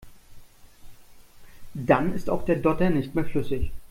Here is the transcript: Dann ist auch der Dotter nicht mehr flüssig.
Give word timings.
Dann 1.75 2.15
ist 2.15 2.27
auch 2.31 2.43
der 2.43 2.55
Dotter 2.55 2.89
nicht 2.89 3.13
mehr 3.13 3.23
flüssig. 3.23 3.71